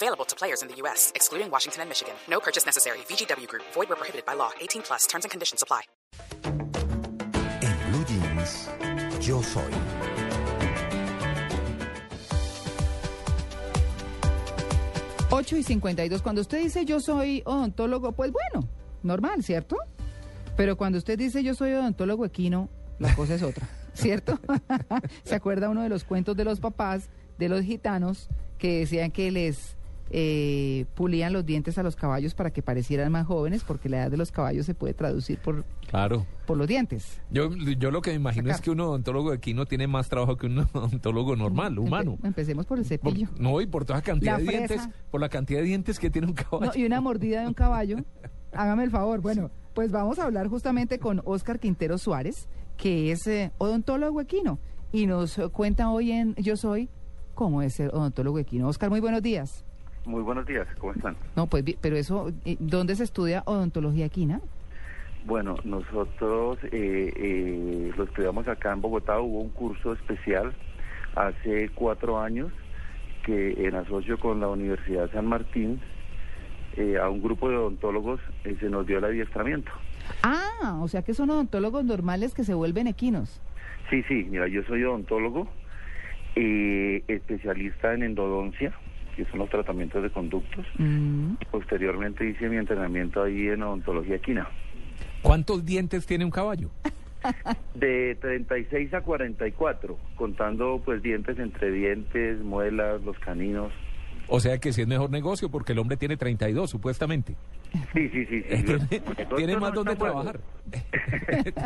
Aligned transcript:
Available 0.00 0.24
to 0.26 0.36
players 0.36 0.62
in 0.62 0.68
the 0.68 0.76
U.S., 0.82 1.10
excluding 1.16 1.50
Washington 1.50 1.82
and 1.82 1.88
Michigan. 1.90 2.14
No 2.30 2.38
purchase 2.38 2.64
necessary. 2.64 2.98
VGW 3.08 3.48
Group. 3.48 3.64
Void 3.74 3.88
where 3.88 3.96
prohibited 3.96 4.24
by 4.24 4.34
law. 4.34 4.50
18 4.60 4.82
plus. 4.82 5.08
Terms 5.08 5.24
and 5.24 5.30
conditions 5.32 5.60
apply. 5.60 5.82
En 7.62 7.76
Blue 7.90 8.04
Jeans, 8.04 8.68
yo 9.20 9.42
soy. 9.42 9.72
Ocho 15.30 15.56
y 15.56 15.64
52. 15.64 16.22
Cuando 16.22 16.42
usted 16.42 16.58
dice 16.58 16.84
yo 16.84 17.00
soy 17.00 17.42
odontólogo, 17.44 18.12
pues 18.12 18.30
bueno, 18.30 18.68
normal, 19.02 19.42
¿cierto? 19.42 19.78
Pero 20.56 20.76
cuando 20.76 20.98
usted 20.98 21.18
dice 21.18 21.42
yo 21.42 21.56
soy 21.56 21.72
odontólogo 21.72 22.24
equino, 22.24 22.68
la 23.00 23.14
cosa 23.16 23.34
es 23.34 23.42
otra, 23.42 23.68
¿cierto? 23.94 24.38
¿Se 25.24 25.34
acuerda 25.34 25.68
uno 25.68 25.82
de 25.82 25.88
los 25.88 26.04
cuentos 26.04 26.36
de 26.36 26.44
los 26.44 26.60
papás, 26.60 27.10
de 27.36 27.48
los 27.48 27.62
gitanos, 27.62 28.28
que 28.58 28.80
decían 28.80 29.10
que 29.10 29.30
les 29.30 29.77
eh, 30.10 30.86
pulían 30.94 31.32
los 31.32 31.44
dientes 31.44 31.76
a 31.78 31.82
los 31.82 31.94
caballos 31.96 32.34
para 32.34 32.50
que 32.50 32.62
parecieran 32.62 33.12
más 33.12 33.26
jóvenes, 33.26 33.62
porque 33.64 33.88
la 33.88 33.98
edad 33.98 34.10
de 34.10 34.16
los 34.16 34.32
caballos 34.32 34.66
se 34.66 34.74
puede 34.74 34.94
traducir 34.94 35.38
por, 35.38 35.64
Claro. 35.88 36.26
por 36.46 36.56
los 36.56 36.66
dientes? 36.66 37.20
Yo, 37.30 37.50
yo 37.54 37.90
lo 37.90 38.00
que 38.02 38.10
me 38.10 38.16
imagino 38.16 38.50
es 38.50 38.60
que 38.60 38.70
un 38.70 38.80
odontólogo 38.80 39.32
aquí 39.32 39.54
no 39.54 39.66
tiene 39.66 39.86
más 39.86 40.08
trabajo 40.08 40.36
que 40.36 40.46
un 40.46 40.58
odontólogo 40.72 41.36
normal, 41.36 41.78
humano. 41.78 42.16
Empe- 42.22 42.26
empecemos 42.28 42.66
por 42.66 42.78
el 42.78 42.84
Por- 42.84 42.88
cepillo. 42.88 43.28
no, 43.38 43.60
y 43.60 43.66
por 43.66 43.84
toda 43.84 44.00
cantidad 44.02 44.32
La 44.32 44.38
de 44.38 44.44
dientes, 44.44 44.88
por 45.10 45.20
la 45.20 45.28
cantidad 45.28 45.60
de 45.60 45.66
dientes 45.66 45.98
que 45.98 46.10
tiene 46.10 46.26
un 46.28 46.34
caballo. 46.34 46.72
No, 46.72 46.78
y 46.78 46.84
una 46.84 47.00
mordida 47.00 47.42
de 47.42 47.46
un 47.48 47.54
caballo. 47.54 47.96
Hágame 48.52 48.84
el 48.84 48.90
favor. 48.90 49.20
Bueno, 49.20 49.50
pues 49.74 49.90
vamos 49.92 50.18
a 50.18 50.24
hablar 50.24 50.48
justamente 50.48 50.98
con 50.98 51.20
Óscar 51.24 51.58
Quintero 51.60 51.98
Suárez, 51.98 52.48
que 52.78 53.12
es 53.12 53.26
eh, 53.26 53.52
odontólogo 53.58 54.20
equino, 54.22 54.58
y 54.90 55.06
nos 55.06 55.38
cuenta 55.52 55.90
hoy 55.90 56.12
en 56.12 56.34
Yo 56.36 56.56
Soy 56.56 56.88
cómo 57.34 57.60
es 57.62 57.74
ser 57.74 57.90
odontólogo 57.94 58.38
equino. 58.38 58.68
Óscar, 58.68 58.88
muy 58.90 59.00
buenos 59.00 59.22
días. 59.22 59.64
Muy 60.08 60.22
buenos 60.22 60.46
días, 60.46 60.66
¿cómo 60.78 60.94
están? 60.94 61.16
No, 61.36 61.48
pues, 61.48 61.62
pero 61.82 61.96
eso, 61.96 62.32
eh, 62.46 62.56
¿dónde 62.60 62.94
se 62.96 63.04
estudia 63.04 63.42
odontología 63.44 64.06
equina? 64.06 64.40
Bueno, 65.26 65.56
nosotros 65.64 66.58
eh, 66.64 67.12
eh, 67.14 67.92
lo 67.94 68.04
estudiamos 68.04 68.48
acá 68.48 68.72
en 68.72 68.80
Bogotá, 68.80 69.20
hubo 69.20 69.42
un 69.42 69.50
curso 69.50 69.92
especial 69.92 70.54
hace 71.14 71.68
cuatro 71.74 72.18
años 72.18 72.50
que 73.26 73.66
en 73.66 73.74
asocio 73.74 74.18
con 74.18 74.40
la 74.40 74.48
Universidad 74.48 75.12
San 75.12 75.26
Martín 75.26 75.78
eh, 76.78 76.96
a 76.96 77.10
un 77.10 77.20
grupo 77.20 77.50
de 77.50 77.56
odontólogos 77.56 78.18
eh, 78.44 78.56
se 78.60 78.70
nos 78.70 78.86
dio 78.86 78.96
el 78.96 79.04
adiestramiento. 79.04 79.70
Ah, 80.22 80.78
o 80.80 80.88
sea 80.88 81.02
que 81.02 81.12
son 81.12 81.28
odontólogos 81.28 81.84
normales 81.84 82.32
que 82.32 82.44
se 82.44 82.54
vuelven 82.54 82.86
equinos. 82.86 83.42
Sí, 83.90 84.02
sí, 84.04 84.26
mira, 84.30 84.48
yo 84.48 84.62
soy 84.62 84.84
odontólogo, 84.84 85.48
eh, 86.34 87.04
especialista 87.08 87.92
en 87.92 88.04
endodoncia, 88.04 88.72
que 89.18 89.30
son 89.30 89.40
los 89.40 89.50
tratamientos 89.50 90.00
de 90.00 90.10
conductos. 90.10 90.64
Mm. 90.78 91.32
Posteriormente 91.50 92.24
hice 92.24 92.48
mi 92.48 92.56
entrenamiento 92.56 93.24
ahí 93.24 93.48
en 93.48 93.64
odontología 93.64 94.14
equina. 94.14 94.48
¿Cuántos 95.22 95.64
dientes 95.64 96.06
tiene 96.06 96.24
un 96.24 96.30
caballo? 96.30 96.70
De 97.74 98.16
36 98.20 98.94
a 98.94 99.00
44, 99.00 99.98
contando 100.14 100.80
pues 100.84 101.02
dientes 101.02 101.36
entre 101.40 101.72
dientes, 101.72 102.40
muelas, 102.40 103.02
los 103.02 103.18
caninos. 103.18 103.72
O 104.28 104.38
sea 104.38 104.58
que 104.58 104.72
sí 104.72 104.82
es 104.82 104.86
mejor 104.86 105.10
negocio 105.10 105.50
porque 105.50 105.72
el 105.72 105.78
hombre 105.80 105.96
tiene 105.96 106.16
32, 106.16 106.70
supuestamente. 106.70 107.34
Sí, 107.92 108.08
sí, 108.10 108.24
sí. 108.26 108.42
sí. 108.48 109.00
tiene 109.36 109.56
más 109.56 109.72
donde 109.72 109.96
trabajar. 109.96 110.40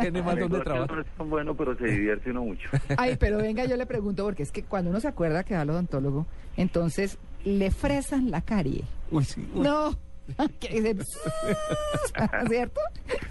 tiene 0.01 0.23
más 0.23 0.39
donde 0.39 0.59
trabajar. 0.61 0.95
No 0.95 1.01
es 1.01 1.07
tan 1.17 1.29
bueno, 1.29 1.55
pero 1.55 1.77
se 1.77 1.85
divierte 1.85 2.31
uno 2.31 2.45
mucho. 2.45 2.67
Ay, 2.97 3.15
pero 3.19 3.37
venga, 3.37 3.65
yo 3.65 3.77
le 3.77 3.85
pregunto, 3.85 4.23
porque 4.23 4.41
es 4.41 4.51
que 4.51 4.63
cuando 4.63 4.89
uno 4.89 4.99
se 4.99 5.07
acuerda 5.07 5.43
que 5.43 5.53
va 5.53 5.61
al 5.61 5.69
odontólogo, 5.69 6.25
entonces 6.57 7.19
le 7.45 7.71
fresan 7.71 8.31
la 8.31 8.41
carie. 8.41 8.83
Uy, 9.11 9.23
sí. 9.23 9.47
uy. 9.53 9.61
No. 9.61 9.91
¿Cierto? 12.47 12.81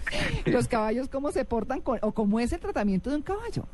Los 0.47 0.69
caballos, 0.69 1.09
¿cómo 1.09 1.33
se 1.33 1.45
portan 1.45 1.81
con, 1.81 1.99
o 2.03 2.13
cómo 2.13 2.39
es 2.41 2.53
el 2.53 2.61
tratamiento 2.61 3.11
de 3.11 3.17
un 3.17 3.23
caballo? 3.23 3.65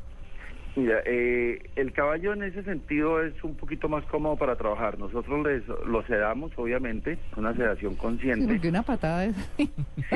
Mira, 0.75 1.01
eh, 1.05 1.59
el 1.75 1.91
caballo 1.91 2.33
en 2.33 2.43
ese 2.43 2.63
sentido 2.63 3.21
es 3.21 3.33
un 3.43 3.55
poquito 3.55 3.89
más 3.89 4.05
cómodo 4.05 4.37
para 4.37 4.55
trabajar. 4.55 4.97
Nosotros 4.97 5.45
les, 5.45 5.67
lo 5.67 6.05
sedamos, 6.05 6.51
obviamente, 6.55 7.17
una 7.35 7.53
sedación 7.53 7.95
consciente, 7.95 8.47
Porque 8.47 8.69
una 8.69 8.83
patada 8.83 9.25
es... 9.25 9.35
sí, 9.57 9.69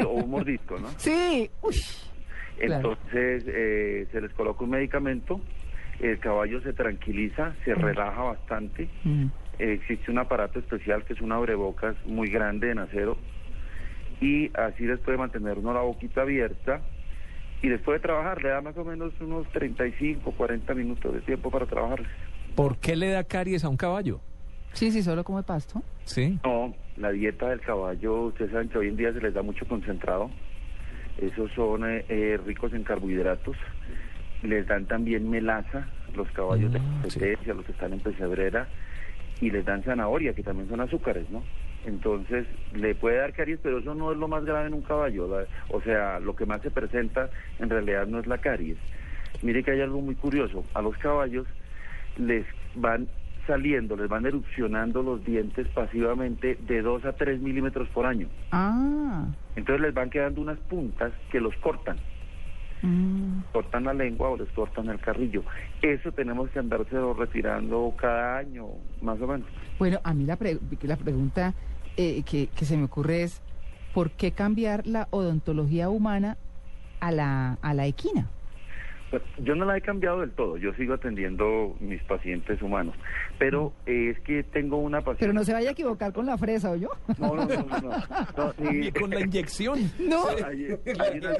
o 0.06 0.10
un 0.10 0.30
mordisco, 0.30 0.80
¿no? 0.80 0.88
Sí, 0.98 1.50
uy. 1.62 1.76
Claro. 2.60 2.92
Entonces 2.92 3.44
eh, 3.48 4.08
se 4.12 4.22
les 4.22 4.32
coloca 4.34 4.64
un 4.64 4.70
medicamento, 4.70 5.42
el 6.00 6.20
caballo 6.20 6.62
se 6.62 6.72
tranquiliza, 6.72 7.54
se 7.66 7.74
relaja 7.74 8.22
bastante. 8.22 8.88
Mm. 9.04 9.26
Existe 9.60 10.10
un 10.12 10.18
aparato 10.20 10.60
especial 10.60 11.04
que 11.06 11.14
es 11.14 11.22
un 11.22 11.32
abrebocas 11.32 11.96
muy 12.06 12.30
grande 12.30 12.72
en 12.72 12.80
acero 12.80 13.18
y 14.20 14.50
así 14.58 14.86
les 14.86 15.00
puede 15.00 15.18
mantener 15.18 15.58
uno 15.58 15.74
la 15.74 15.82
boquita 15.82 16.22
abierta 16.22 16.82
y 17.62 17.70
después 17.70 18.02
de 18.02 18.08
trabajar 18.08 18.42
le 18.42 18.50
da 18.50 18.62
más 18.62 18.76
o 18.78 18.84
menos 18.84 19.14
unos 19.22 19.48
35, 19.52 20.32
40 20.32 20.74
minutos 20.74 21.14
de 21.14 21.22
tiempo 21.22 21.50
para 21.52 21.66
trabajar. 21.66 22.02
¿Por 22.56 22.78
qué 22.78 22.96
le 22.96 23.10
da 23.10 23.24
caries 23.24 23.64
a 23.64 23.70
un 23.70 23.78
caballo? 23.78 24.20
Sí, 24.74 24.92
sí, 24.92 25.02
solo 25.04 25.24
come 25.24 25.44
pasto. 25.44 25.82
Sí. 26.04 26.40
No, 26.44 26.74
la 26.98 27.12
dieta 27.12 27.50
del 27.50 27.62
caballo, 27.62 28.24
ustedes 28.24 28.52
saben 28.52 28.70
que 28.70 28.78
hoy 28.80 28.88
en 28.90 28.98
día 28.98 29.14
se 29.14 29.22
les 29.22 29.34
da 29.34 29.42
mucho 29.44 29.66
concentrado, 29.68 30.30
esos 31.20 31.52
son 31.54 31.88
eh, 31.90 32.06
eh, 32.10 32.40
ricos 32.44 32.74
en 32.74 32.84
carbohidratos, 32.84 33.56
les 34.42 34.66
dan 34.68 34.86
también 34.88 35.30
melaza, 35.30 35.88
los 36.16 36.30
caballos 36.32 36.72
de 36.74 36.80
Ah, 36.80 36.82
sí. 37.08 37.20
competencia, 37.20 37.54
los 37.54 37.66
que 37.66 37.72
están 37.72 37.94
en 37.94 38.00
pesebrera, 38.00 38.68
y 39.44 39.52
les 39.52 39.66
dan 39.66 39.84
zanahoria, 39.84 40.34
que 40.34 40.44
también 40.44 40.70
son 40.70 40.80
azúcares, 40.80 41.30
¿no? 41.30 41.44
Entonces, 41.86 42.48
le 42.74 42.96
puede 42.96 43.18
dar 43.18 43.34
caries, 43.34 43.60
pero 43.62 43.80
eso 43.80 43.94
no 43.94 44.12
es 44.14 44.18
lo 44.18 44.30
más 44.30 44.46
grave 44.46 44.68
en 44.68 44.74
un 44.74 44.82
caballo. 44.84 45.28
la- 45.28 45.48
o 45.70 45.82
sea, 45.82 46.20
lo 46.22 46.34
que 46.36 46.46
más 46.46 46.62
se 46.62 46.72
presenta 46.72 47.30
en 47.60 47.70
realidad 47.70 48.08
no 48.08 48.20
es 48.20 48.28
la 48.28 48.38
caries. 48.38 48.78
Mire 49.42 49.64
que 49.64 49.72
hay 49.72 49.82
algo 49.82 50.00
muy 50.00 50.16
curioso. 50.16 50.64
A 50.74 50.82
los 50.82 50.98
caballos 50.98 51.46
les 52.16 52.46
van 52.76 53.10
saliendo, 53.46 53.98
les 53.98 54.08
van 54.08 54.26
erupcionando 54.26 55.04
los 55.04 55.26
dientes 55.26 55.68
pasivamente 55.68 56.56
de 56.62 56.82
2 56.82 57.04
a 57.04 57.12
3 57.14 57.42
milímetros 57.42 57.90
por 57.90 58.06
año. 58.06 58.30
Ah. 58.52 59.26
Entonces 59.58 59.82
les 59.82 59.94
van 59.94 60.10
quedando 60.10 60.40
unas 60.40 60.60
puntas 60.60 61.12
que 61.30 61.42
los 61.42 61.54
cortan. 61.58 62.00
Mm. 62.84 63.44
Cortan 63.52 63.86
la 63.86 63.94
lengua 63.94 64.30
o 64.30 64.38
les 64.38 64.50
cortan 64.50 64.90
el 64.90 65.00
carrillo. 65.00 65.44
Eso 65.82 66.12
tenemos 66.12 66.50
que 66.52 66.60
andárselo 66.60 67.14
retirando 67.16 67.94
cada 67.98 68.38
año, 68.38 68.68
más 69.02 69.20
o 69.20 69.28
menos. 69.28 69.48
Bueno, 69.80 70.00
a 70.04 70.14
mí 70.14 70.26
la, 70.26 70.36
pre- 70.36 70.60
la 70.84 70.96
pregunta 70.98 71.54
eh, 71.98 72.22
que, 72.24 72.48
que 72.48 72.66
se 72.66 72.78
me 72.78 72.84
ocurre 72.86 73.24
es, 73.24 73.42
¿por 73.94 74.12
qué 74.12 74.32
cambiar 74.32 74.86
la 74.86 75.08
odontología 75.12 75.90
humana 75.90 76.38
a 77.00 77.12
la, 77.12 77.58
a 77.62 77.74
la 77.74 77.86
equina? 77.86 78.28
Yo 79.40 79.56
no 79.56 79.66
la 79.66 79.78
he 79.78 79.82
cambiado 79.82 80.22
del 80.22 80.32
todo, 80.32 80.58
yo 80.58 80.74
sigo 80.74 80.94
atendiendo 80.96 81.76
mis 81.80 82.02
pacientes 82.04 82.62
humanos, 82.62 82.96
pero 83.38 83.74
eh, 83.86 84.10
es 84.16 84.20
que 84.22 84.44
tengo 84.44 84.78
una 84.78 85.00
paciente... 85.00 85.20
Pero 85.22 85.34
no 85.34 85.44
se 85.44 85.54
vaya 85.54 85.70
a 85.70 85.74
equivocar 85.74 86.12
con 86.14 86.26
la 86.26 86.38
fresa, 86.38 86.72
¿o 86.72 86.76
yo? 86.76 86.90
No, 87.20 87.36
no, 87.36 87.46
no, 87.46 87.64
no, 87.64 87.82
no, 87.82 87.92
no, 88.38 88.54
ni- 88.72 88.88
Y 88.88 88.92
con 88.92 89.10
la 89.12 89.20
inyección. 89.22 89.80
No. 90.00 90.26
Hay, 90.28 90.68
hay 91.00 91.20
una, 91.20 91.36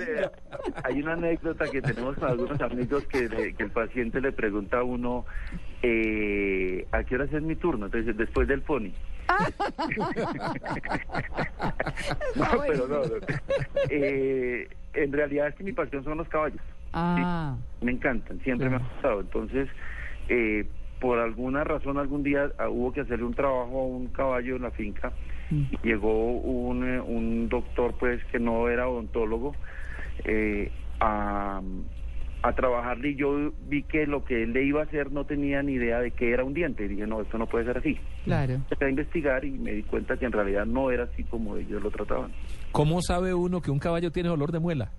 hay 0.84 1.02
una 1.02 1.14
anécdota 1.14 1.66
que 1.70 1.82
tenemos 1.82 2.16
con 2.18 2.30
algunos 2.30 2.60
amigos 2.62 3.04
que, 3.06 3.28
le- 3.28 3.54
que 3.54 3.64
el 3.64 3.72
paciente 3.72 4.22
le 4.22 4.32
pregunta 4.32 4.80
a 4.80 4.84
uno 4.84 5.26
eh, 5.82 6.86
¿a 6.92 7.04
qué 7.04 7.16
hora 7.16 7.26
es 7.26 7.42
mi 7.42 7.56
turno? 7.56 7.88
Entonces, 7.88 8.16
después 8.16 8.48
del 8.48 8.62
pony. 8.62 8.92
no, 12.36 12.46
pero 12.68 12.88
no. 12.88 12.98
no. 13.04 13.16
Eh, 13.90 14.68
en 14.94 15.12
realidad 15.12 15.48
es 15.48 15.56
que 15.56 15.64
mi 15.64 15.74
pasión 15.74 16.04
son 16.04 16.18
los 16.18 16.28
caballos. 16.30 16.62
Ah, 16.94 17.58
Me 17.82 17.92
encantan, 17.92 18.40
siempre 18.42 18.70
me 18.70 18.76
han 18.78 18.84
gustado. 18.84 19.22
Entonces, 19.22 19.68
eh, 20.30 20.66
por 21.02 21.20
alguna 21.20 21.64
razón, 21.64 21.98
algún 21.98 22.24
día 22.24 22.52
ah, 22.60 22.70
hubo 22.70 22.94
que 22.94 23.02
hacerle 23.02 23.26
un 23.26 23.34
trabajo 23.34 23.82
a 23.82 23.86
un 23.88 24.08
caballo 24.08 24.56
en 24.56 24.62
la 24.62 24.72
finca. 24.72 25.12
Mm. 25.50 25.64
Y 25.72 25.88
llegó 25.88 26.32
un, 26.40 26.88
eh, 26.88 27.02
un 27.02 27.50
doctor, 27.50 27.96
pues, 28.00 28.24
que 28.32 28.40
no 28.40 28.70
era 28.70 28.88
odontólogo, 28.88 29.54
eh, 30.24 30.72
a, 31.00 31.62
a 32.44 32.54
trabajarle 32.54 33.10
y 33.12 33.16
yo 33.16 33.52
vi 33.68 33.84
que 33.84 34.06
lo 34.06 34.24
que 34.24 34.44
él 34.44 34.54
le 34.54 34.64
iba 34.66 34.82
a 34.82 34.84
hacer 34.84 35.12
no 35.12 35.26
tenía 35.26 35.62
ni 35.64 35.74
idea 35.74 36.00
de 36.00 36.12
qué 36.12 36.32
era 36.32 36.44
un 36.44 36.54
diente. 36.54 36.86
Y 36.86 36.90
dije, 36.90 37.08
no, 37.08 37.22
esto 37.22 37.38
no 37.38 37.48
puede 37.48 37.66
ser 37.66 37.78
así. 37.78 37.98
claro. 38.26 38.54
Empecé 38.54 38.86
a 38.86 38.90
investigar 38.90 39.46
y 39.46 39.52
me 39.52 39.72
di 39.74 39.84
cuenta 39.84 40.16
que 40.18 40.26
en 40.26 40.32
realidad 40.32 40.66
no 40.66 40.92
era 40.92 41.06
así 41.06 41.24
como 41.24 41.58
ellos 41.58 41.82
lo 41.82 41.90
trataban. 41.90 42.32
¿Cómo 42.72 43.02
sabe 43.02 43.34
uno 43.34 43.62
que 43.62 43.72
un 43.72 43.80
caballo 43.80 44.12
tiene 44.12 44.30
olor 44.30 44.52
de 44.52 44.60
muela? 44.60 44.92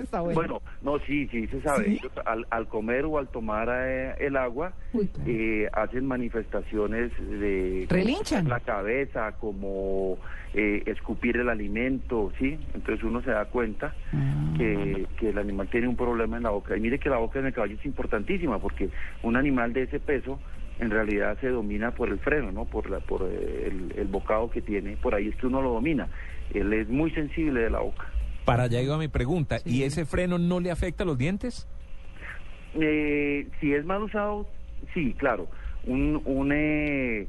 Está 0.00 0.20
bueno. 0.20 0.34
Bueno, 0.34 0.62
no, 0.82 0.98
sí, 1.00 1.26
sí 1.28 1.46
se 1.48 1.60
sabe. 1.62 1.84
¿Sí? 1.84 1.98
Ellos 2.00 2.12
al, 2.24 2.46
al 2.50 2.68
comer 2.68 3.04
o 3.04 3.18
al 3.18 3.28
tomar 3.28 3.68
eh, 3.70 4.14
el 4.20 4.36
agua 4.36 4.72
Uy, 4.92 5.08
claro. 5.08 5.30
eh, 5.30 5.68
hacen 5.72 6.06
manifestaciones 6.06 7.10
de 7.18 7.86
Relinchan. 7.88 8.48
la 8.48 8.60
cabeza, 8.60 9.32
como 9.32 10.18
eh, 10.54 10.82
escupir 10.86 11.36
el 11.36 11.48
alimento, 11.48 12.32
¿sí? 12.38 12.58
Entonces 12.74 13.02
uno 13.04 13.22
se 13.22 13.30
da 13.30 13.44
cuenta 13.46 13.94
Ah. 14.12 14.54
que, 14.58 15.06
que 15.18 15.30
el 15.30 15.38
animal 15.38 15.68
tiene 15.68 15.88
un 15.88 15.96
problema 15.96 16.36
en 16.36 16.42
la 16.44 16.50
boca. 16.50 16.76
Y 16.76 16.80
mire 16.80 16.98
que 16.98 17.08
la 17.08 17.16
boca 17.18 17.38
en 17.38 17.46
el 17.46 17.52
caballo 17.54 17.74
es 17.78 17.86
importantísima 17.86 18.58
porque 18.58 18.90
un 19.22 19.36
animal 19.36 19.72
de 19.72 19.84
ese 19.84 19.98
peso 20.00 20.38
en 20.78 20.90
realidad 20.90 21.38
se 21.40 21.48
domina 21.48 21.92
por 21.92 22.08
el 22.08 22.18
freno, 22.18 22.50
¿no? 22.52 22.64
Por, 22.64 22.90
la, 22.90 23.00
por 23.00 23.22
eh, 23.22 23.68
el, 23.68 23.94
el 23.98 24.06
bocado 24.08 24.50
que 24.50 24.60
tiene. 24.62 24.96
Por 24.96 25.14
ahí 25.14 25.28
es 25.28 25.36
que 25.36 25.46
uno 25.46 25.62
lo 25.62 25.70
domina. 25.72 26.08
Él 26.52 26.72
es 26.72 26.88
muy 26.88 27.10
sensible 27.12 27.60
de 27.60 27.70
la 27.70 27.80
boca. 27.80 28.06
Para 28.44 28.64
allá 28.64 28.80
iba 28.80 28.98
mi 28.98 29.08
pregunta. 29.08 29.58
¿Y 29.64 29.82
ese 29.84 30.04
freno 30.04 30.38
no 30.38 30.60
le 30.60 30.70
afecta 30.70 31.04
a 31.04 31.06
los 31.06 31.18
dientes? 31.18 31.66
Eh, 32.74 33.48
si 33.60 33.72
es 33.72 33.84
mal 33.84 34.02
usado, 34.02 34.48
sí, 34.94 35.14
claro. 35.18 35.48
Un, 35.84 36.20
un, 36.24 36.50
eh, 36.52 37.28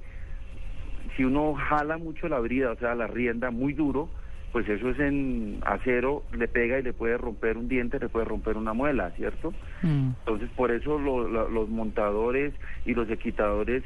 si 1.15 1.23
uno 1.23 1.53
jala 1.53 1.97
mucho 1.97 2.27
la 2.27 2.39
brida, 2.39 2.71
o 2.71 2.77
sea, 2.77 2.95
la 2.95 3.07
rienda 3.07 3.51
muy 3.51 3.73
duro, 3.73 4.09
pues 4.51 4.67
eso 4.69 4.89
es 4.89 4.99
en 4.99 5.59
acero, 5.65 6.23
le 6.31 6.47
pega 6.47 6.79
y 6.79 6.83
le 6.83 6.93
puede 6.93 7.17
romper 7.17 7.57
un 7.57 7.67
diente, 7.67 7.99
le 7.99 8.09
puede 8.09 8.25
romper 8.25 8.55
una 8.57 8.73
muela, 8.73 9.11
¿cierto? 9.11 9.53
Mm. 9.81 10.11
Entonces, 10.19 10.49
por 10.55 10.71
eso 10.71 10.97
lo- 10.99 11.27
lo- 11.27 11.49
los 11.49 11.69
montadores 11.69 12.53
y 12.85 12.93
los 12.93 13.09
equitadores 13.09 13.83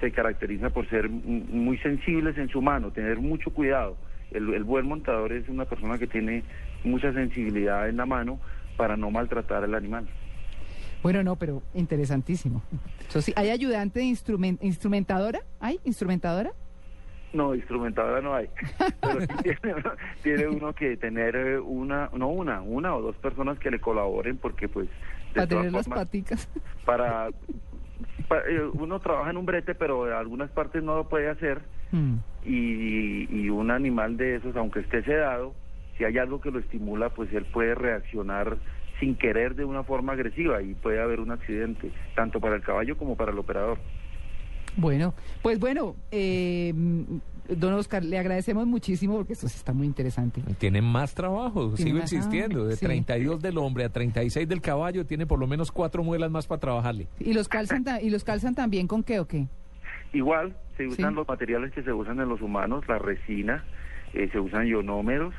se 0.00 0.10
caracterizan 0.12 0.70
por 0.72 0.88
ser 0.88 1.08
muy 1.08 1.78
sensibles 1.78 2.36
en 2.38 2.48
su 2.48 2.62
mano, 2.62 2.90
tener 2.92 3.18
mucho 3.18 3.50
cuidado. 3.50 3.96
El, 4.34 4.52
el 4.52 4.64
buen 4.64 4.86
montador 4.86 5.32
es 5.32 5.48
una 5.48 5.64
persona 5.64 5.96
que 5.96 6.06
tiene 6.06 6.42
mucha 6.82 7.12
sensibilidad 7.12 7.88
en 7.88 7.96
la 7.96 8.04
mano 8.06 8.40
para 8.76 8.96
no 8.96 9.10
maltratar 9.10 9.64
al 9.64 9.74
animal. 9.74 10.06
Bueno, 11.02 11.22
no, 11.22 11.36
pero 11.36 11.62
interesantísimo. 11.74 12.62
Eso 13.08 13.22
sí, 13.22 13.32
¿hay 13.36 13.50
ayudante 13.50 14.00
de 14.00 14.06
instrumen- 14.06 14.58
instrumentadora? 14.60 15.40
¿Hay 15.60 15.78
instrumentadora? 15.84 16.50
No, 17.32 17.54
instrumentadora 17.54 18.20
no 18.20 18.34
hay. 18.34 18.48
Pero 19.00 19.20
sí 19.20 19.26
tiene, 19.42 19.82
tiene 20.22 20.46
uno 20.48 20.72
que 20.72 20.96
tener 20.96 21.34
eh, 21.34 21.58
una, 21.58 22.08
no 22.14 22.28
una, 22.28 22.60
una 22.62 22.94
o 22.94 23.02
dos 23.02 23.16
personas 23.16 23.58
que 23.58 23.72
le 23.72 23.80
colaboren 23.80 24.36
porque 24.38 24.68
pues 24.68 24.86
de 24.88 25.34
Para 25.34 25.46
tener 25.48 25.72
las 25.72 25.88
paticas. 25.88 26.48
para, 26.86 27.28
pa- 28.28 28.38
eh, 28.48 28.60
uno 28.74 29.00
trabaja 29.00 29.30
en 29.30 29.36
un 29.36 29.46
brete 29.46 29.74
pero 29.74 30.06
en 30.06 30.12
algunas 30.14 30.48
partes 30.52 30.82
no 30.84 30.94
lo 30.96 31.08
puede 31.08 31.28
hacer 31.28 31.60
Mm. 31.92 32.16
Y, 32.44 33.26
y 33.30 33.48
un 33.50 33.70
animal 33.70 34.16
de 34.16 34.36
esos, 34.36 34.54
aunque 34.56 34.80
esté 34.80 35.02
sedado, 35.02 35.54
si 35.96 36.04
hay 36.04 36.18
algo 36.18 36.40
que 36.40 36.50
lo 36.50 36.58
estimula, 36.58 37.08
pues 37.10 37.32
él 37.32 37.44
puede 37.46 37.74
reaccionar 37.74 38.56
sin 39.00 39.16
querer 39.16 39.54
de 39.54 39.64
una 39.64 39.82
forma 39.82 40.12
agresiva 40.12 40.62
y 40.62 40.74
puede 40.74 41.00
haber 41.00 41.20
un 41.20 41.30
accidente, 41.32 41.90
tanto 42.14 42.40
para 42.40 42.56
el 42.56 42.62
caballo 42.62 42.96
como 42.96 43.16
para 43.16 43.32
el 43.32 43.38
operador. 43.38 43.78
Bueno, 44.76 45.14
pues 45.42 45.60
bueno, 45.60 45.94
eh, 46.10 46.72
don 47.48 47.74
Oscar, 47.74 48.04
le 48.04 48.18
agradecemos 48.18 48.66
muchísimo 48.66 49.16
porque 49.16 49.34
esto 49.34 49.46
sí 49.48 49.56
está 49.56 49.72
muy 49.72 49.86
interesante. 49.86 50.42
Tiene 50.58 50.82
más 50.82 51.14
trabajo, 51.14 51.70
Tiene 51.74 51.90
sigo 51.90 51.98
más- 52.00 52.12
insistiendo. 52.12 52.64
De 52.66 52.74
sí. 52.76 52.84
32 52.84 53.40
del 53.40 53.58
hombre 53.58 53.84
a 53.84 53.88
36 53.90 54.48
del 54.48 54.60
caballo, 54.60 55.06
tiene 55.06 55.26
por 55.26 55.38
lo 55.38 55.46
menos 55.46 55.70
cuatro 55.70 56.02
muelas 56.02 56.30
más 56.30 56.46
para 56.48 56.60
trabajarle. 56.60 57.06
¿Y 57.20 57.34
los 57.34 57.48
calzan, 57.48 57.84
y 58.02 58.10
los 58.10 58.24
calzan 58.24 58.54
también 58.56 58.88
con 58.88 59.04
qué 59.04 59.20
o 59.20 59.26
qué? 59.28 59.46
Igual 60.14 60.56
se 60.76 60.86
usan 60.86 61.10
Sí. 61.10 61.14
los 61.16 61.28
materiales 61.28 61.72
que 61.72 61.82
se 61.82 61.92
usan 61.92 62.18
en 62.20 62.28
los 62.28 62.40
humanos, 62.40 62.84
la 62.88 62.98
resina, 62.98 63.64
eh, 64.14 64.28
se 64.32 64.40
usan 64.40 64.66
ionómeros, 64.66 65.34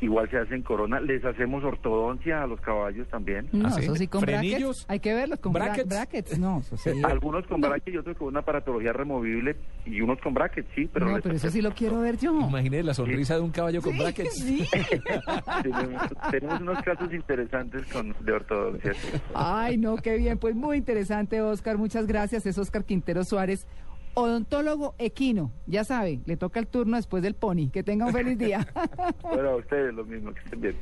igual 0.00 0.30
se 0.30 0.38
hacen 0.38 0.62
corona, 0.62 0.98
les 0.98 1.22
hacemos 1.24 1.62
ortodoncia 1.62 2.42
a 2.42 2.46
los 2.46 2.58
caballos 2.60 3.06
también. 3.08 3.48
No, 3.52 3.68
¿Ah, 3.68 3.70
sí? 3.72 3.82
eso 3.82 3.94
sí 3.96 4.06
con 4.08 4.22
¿Frenillos? 4.22 4.60
brackets. 4.60 4.86
Hay 4.90 5.00
que 5.00 5.12
verlos 5.14 5.38
con 5.40 5.52
bra- 5.52 5.64
¿Brackets? 5.66 5.88
brackets. 5.88 6.38
No, 6.38 6.60
eso 6.60 6.76
sí. 6.76 6.90
Algunos 7.04 7.46
con 7.46 7.60
No. 7.60 7.68
brackets 7.68 7.94
y 7.94 7.98
otros 7.98 8.16
con 8.16 8.28
una 8.28 8.40
aparatología 8.40 8.92
removible 8.94 9.56
y 9.84 10.00
unos 10.00 10.18
con 10.20 10.32
brackets, 10.34 10.68
sí, 10.74 10.88
pero, 10.92 11.06
no, 11.06 11.20
pero 11.20 11.34
eso 11.34 11.50
sí 11.50 11.60
lo 11.60 11.72
quiero 11.72 12.00
ver 12.00 12.16
yo. 12.18 12.32
Imagínese 12.32 12.82
la 12.82 12.94
sonrisa 12.94 13.34
de 13.34 13.40
un 13.42 13.50
caballo 13.50 13.82
con 13.82 13.92
Sí, 13.92 13.98
brackets. 13.98 14.34
sí. 14.38 14.64
tenemos, 15.62 16.02
tenemos 16.30 16.60
unos 16.62 16.82
casos 16.82 17.12
interesantes 17.12 17.86
con, 17.92 18.14
de 18.20 18.32
ortodoncia. 18.32 18.94
sí. 18.94 19.08
Ay, 19.34 19.76
no, 19.76 19.96
qué 19.96 20.16
bien. 20.16 20.38
Pues 20.38 20.54
muy 20.54 20.78
interesante, 20.78 21.40
Oscar. 21.42 21.76
Muchas 21.78 22.06
gracias. 22.06 22.46
Es 22.46 22.56
Oscar 22.58 22.84
Quintero 22.84 23.22
Suárez, 23.24 23.66
odontólogo 24.22 24.94
equino. 24.98 25.52
Ya 25.66 25.84
sabe, 25.84 26.20
le 26.26 26.36
toca 26.36 26.60
el 26.60 26.66
turno 26.66 26.96
después 26.96 27.22
del 27.22 27.34
pony. 27.34 27.70
Que 27.72 27.82
tenga 27.82 28.06
un 28.06 28.12
feliz 28.12 28.38
día. 28.38 28.66
Bueno, 29.22 29.50
a 29.50 29.56
ustedes 29.56 29.94
lo 29.94 30.04
mismo, 30.04 30.32
que 30.32 30.40
estén 30.40 30.60
bien. 30.60 30.76